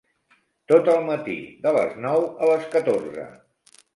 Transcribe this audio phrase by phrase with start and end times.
[0.71, 1.35] Tot el matí,
[1.67, 3.29] de les nou a les catorze.